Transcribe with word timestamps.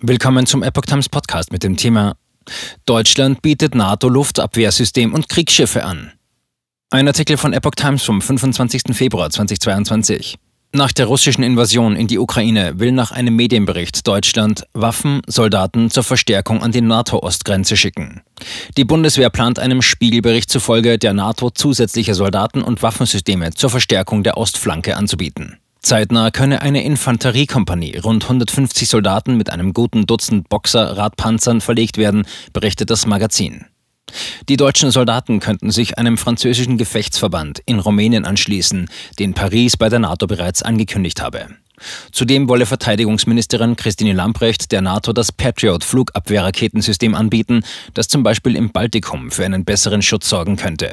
Willkommen 0.00 0.44
zum 0.44 0.64
Epoch 0.64 0.86
Times 0.86 1.08
Podcast 1.08 1.52
mit 1.52 1.62
dem 1.62 1.76
Thema 1.76 2.16
Deutschland 2.84 3.42
bietet 3.42 3.76
NATO-Luftabwehrsystem 3.76 5.14
und 5.14 5.28
Kriegsschiffe 5.28 5.84
an. 5.84 6.12
Ein 6.90 7.06
Artikel 7.06 7.36
von 7.36 7.52
Epoch 7.52 7.76
Times 7.76 8.02
vom 8.02 8.20
25. 8.20 8.82
Februar 8.92 9.30
2022. 9.30 10.36
Nach 10.72 10.90
der 10.90 11.06
russischen 11.06 11.44
Invasion 11.44 11.94
in 11.94 12.08
die 12.08 12.18
Ukraine 12.18 12.80
will 12.80 12.90
nach 12.90 13.12
einem 13.12 13.36
Medienbericht 13.36 14.06
Deutschland 14.06 14.66
Waffen, 14.72 15.22
Soldaten 15.28 15.88
zur 15.90 16.02
Verstärkung 16.02 16.64
an 16.64 16.72
die 16.72 16.80
NATO-Ostgrenze 16.80 17.76
schicken. 17.76 18.22
Die 18.76 18.84
Bundeswehr 18.84 19.30
plant 19.30 19.60
einem 19.60 19.80
Spiegelbericht 19.80 20.50
zufolge 20.50 20.98
der 20.98 21.12
NATO 21.12 21.50
zusätzliche 21.50 22.14
Soldaten 22.14 22.62
und 22.62 22.82
Waffensysteme 22.82 23.54
zur 23.54 23.70
Verstärkung 23.70 24.24
der 24.24 24.36
Ostflanke 24.36 24.96
anzubieten. 24.96 25.58
Zeitnah 25.84 26.30
könne 26.30 26.62
eine 26.62 26.82
Infanteriekompanie, 26.82 27.98
rund 27.98 28.24
150 28.24 28.88
Soldaten 28.88 29.36
mit 29.36 29.50
einem 29.50 29.74
guten 29.74 30.06
Dutzend 30.06 30.48
Boxer-Radpanzern 30.48 31.60
verlegt 31.60 31.98
werden, 31.98 32.26
berichtet 32.54 32.88
das 32.88 33.04
Magazin. 33.04 33.66
Die 34.48 34.56
deutschen 34.56 34.90
Soldaten 34.90 35.40
könnten 35.40 35.70
sich 35.70 35.98
einem 35.98 36.16
französischen 36.16 36.78
Gefechtsverband 36.78 37.60
in 37.66 37.80
Rumänien 37.80 38.24
anschließen, 38.24 38.88
den 39.18 39.34
Paris 39.34 39.76
bei 39.76 39.90
der 39.90 39.98
NATO 39.98 40.26
bereits 40.26 40.62
angekündigt 40.62 41.20
habe. 41.20 41.48
Zudem 42.12 42.48
wolle 42.48 42.66
Verteidigungsministerin 42.66 43.76
Christine 43.76 44.12
Lamprecht 44.12 44.72
der 44.72 44.80
NATO 44.80 45.12
das 45.12 45.32
Patriot-Flugabwehrraketensystem 45.32 47.14
anbieten, 47.14 47.64
das 47.94 48.08
zum 48.08 48.22
Beispiel 48.22 48.56
im 48.56 48.70
Baltikum 48.70 49.30
für 49.30 49.44
einen 49.44 49.64
besseren 49.64 50.02
Schutz 50.02 50.28
sorgen 50.28 50.56
könnte. 50.56 50.92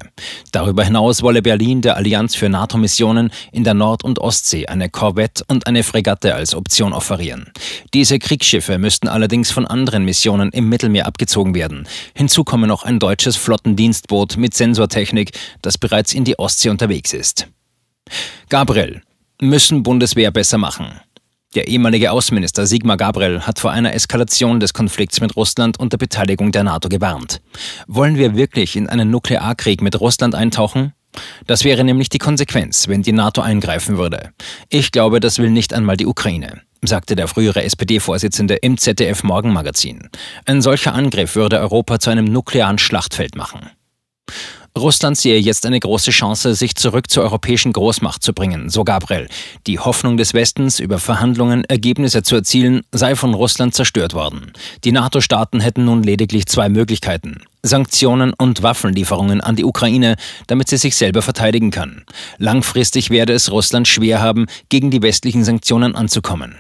Darüber 0.51 0.83
hinaus 0.83 1.21
wolle 1.21 1.41
Berlin 1.41 1.81
der 1.81 1.97
Allianz 1.97 2.35
für 2.35 2.49
NATO-Missionen 2.49 3.31
in 3.51 3.63
der 3.63 3.73
Nord- 3.73 4.03
und 4.03 4.19
Ostsee 4.19 4.67
eine 4.67 4.89
Korvette 4.89 5.43
und 5.47 5.67
eine 5.67 5.83
Fregatte 5.83 6.35
als 6.35 6.55
Option 6.55 6.93
offerieren. 6.93 7.51
Diese 7.93 8.19
Kriegsschiffe 8.19 8.77
müssten 8.77 9.07
allerdings 9.07 9.51
von 9.51 9.65
anderen 9.65 10.05
Missionen 10.05 10.49
im 10.51 10.69
Mittelmeer 10.69 11.05
abgezogen 11.05 11.55
werden. 11.55 11.87
Hinzu 12.13 12.43
komme 12.43 12.67
noch 12.67 12.83
ein 12.83 12.99
deutsches 12.99 13.35
Flottendienstboot 13.35 14.37
mit 14.37 14.53
Sensortechnik, 14.53 15.31
das 15.61 15.77
bereits 15.77 16.13
in 16.13 16.23
die 16.23 16.37
Ostsee 16.39 16.69
unterwegs 16.69 17.13
ist. 17.13 17.47
Gabriel, 18.49 19.01
müssen 19.41 19.83
Bundeswehr 19.83 20.31
besser 20.31 20.57
machen. 20.57 21.01
Der 21.55 21.67
ehemalige 21.67 22.11
Außenminister 22.11 22.65
Sigmar 22.65 22.95
Gabriel 22.95 23.41
hat 23.41 23.59
vor 23.59 23.71
einer 23.71 23.93
Eskalation 23.93 24.61
des 24.61 24.73
Konflikts 24.73 25.19
mit 25.19 25.35
Russland 25.35 25.77
unter 25.77 25.97
Beteiligung 25.97 26.53
der 26.53 26.63
NATO 26.63 26.87
gewarnt. 26.87 27.41
Wollen 27.87 28.15
wir 28.15 28.35
wirklich 28.37 28.77
in 28.77 28.87
einen 28.87 29.11
Nuklearkrieg 29.11 29.81
mit 29.81 29.99
Russland 29.99 30.33
eintauchen? 30.33 30.93
Das 31.45 31.65
wäre 31.65 31.83
nämlich 31.83 32.07
die 32.07 32.19
Konsequenz, 32.19 32.87
wenn 32.87 33.01
die 33.01 33.11
NATO 33.11 33.41
eingreifen 33.41 33.97
würde. 33.97 34.31
Ich 34.69 34.93
glaube, 34.93 35.19
das 35.19 35.39
will 35.39 35.49
nicht 35.49 35.73
einmal 35.73 35.97
die 35.97 36.05
Ukraine 36.05 36.61
sagte 36.83 37.15
der 37.15 37.27
frühere 37.27 37.63
SPD-Vorsitzende 37.63 38.55
im 38.55 38.77
ZDF 38.77 39.23
Morgenmagazin. 39.23 40.09
Ein 40.45 40.61
solcher 40.61 40.93
Angriff 40.93 41.35
würde 41.35 41.59
Europa 41.59 41.99
zu 41.99 42.09
einem 42.09 42.25
nuklearen 42.25 42.79
Schlachtfeld 42.79 43.35
machen. 43.35 43.69
Russland 44.77 45.17
sehe 45.17 45.37
jetzt 45.37 45.65
eine 45.65 45.79
große 45.79 46.11
Chance, 46.11 46.55
sich 46.55 46.75
zurück 46.75 47.09
zur 47.09 47.23
europäischen 47.23 47.73
Großmacht 47.73 48.23
zu 48.23 48.33
bringen, 48.33 48.69
so 48.69 48.83
Gabriel. 48.83 49.27
Die 49.67 49.79
Hoffnung 49.79 50.17
des 50.17 50.33
Westens, 50.33 50.79
über 50.79 50.97
Verhandlungen 50.97 51.65
Ergebnisse 51.65 52.23
zu 52.23 52.35
erzielen, 52.35 52.81
sei 52.91 53.15
von 53.15 53.33
Russland 53.33 53.75
zerstört 53.75 54.13
worden. 54.13 54.53
Die 54.83 54.91
NATO-Staaten 54.91 55.59
hätten 55.59 55.85
nun 55.85 56.03
lediglich 56.03 56.45
zwei 56.45 56.69
Möglichkeiten. 56.69 57.41
Sanktionen 57.63 58.33
und 58.33 58.63
Waffenlieferungen 58.63 59.41
an 59.41 59.55
die 59.55 59.65
Ukraine, 59.65 60.15
damit 60.47 60.69
sie 60.69 60.77
sich 60.77 60.95
selber 60.95 61.21
verteidigen 61.21 61.69
kann. 61.69 62.05
Langfristig 62.37 63.09
werde 63.09 63.33
es 63.33 63.51
Russland 63.51 63.87
schwer 63.87 64.21
haben, 64.21 64.47
gegen 64.69 64.89
die 64.89 65.01
westlichen 65.01 65.43
Sanktionen 65.43 65.95
anzukommen. 65.95 66.55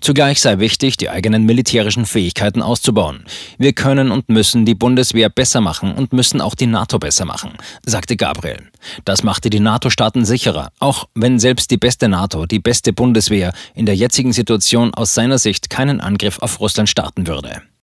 Zugleich 0.00 0.40
sei 0.40 0.58
wichtig, 0.58 0.96
die 0.96 1.10
eigenen 1.10 1.44
militärischen 1.44 2.06
Fähigkeiten 2.06 2.62
auszubauen. 2.62 3.24
Wir 3.58 3.72
können 3.72 4.10
und 4.10 4.28
müssen 4.28 4.64
die 4.64 4.74
Bundeswehr 4.74 5.28
besser 5.28 5.60
machen 5.60 5.94
und 5.94 6.12
müssen 6.12 6.40
auch 6.40 6.54
die 6.54 6.66
NATO 6.66 6.98
besser 6.98 7.24
machen, 7.24 7.52
sagte 7.84 8.16
Gabriel. 8.16 8.62
Das 9.04 9.22
machte 9.22 9.50
die 9.50 9.60
NATO-Staaten 9.60 10.24
sicherer, 10.24 10.70
auch 10.78 11.08
wenn 11.14 11.38
selbst 11.38 11.70
die 11.70 11.78
beste 11.78 12.08
NATO, 12.08 12.46
die 12.46 12.60
beste 12.60 12.92
Bundeswehr 12.92 13.52
in 13.74 13.86
der 13.86 13.96
jetzigen 13.96 14.32
Situation 14.32 14.94
aus 14.94 15.14
seiner 15.14 15.38
Sicht 15.38 15.70
keinen 15.70 16.00
Angriff 16.00 16.38
auf 16.40 16.60
Russland 16.60 16.88
starten 16.88 17.26
würde. 17.26 17.62